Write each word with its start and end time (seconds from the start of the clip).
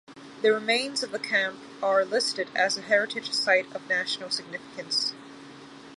The 0.41 0.51
remains 0.51 1.03
of 1.03 1.11
the 1.11 1.19
camp 1.19 1.59
are 1.83 2.03
listed 2.03 2.47
as 2.55 2.75
a 2.75 2.81
heritage 2.81 3.29
site 3.33 3.71
of 3.71 3.87
national 3.87 4.31
significance. 4.31 5.13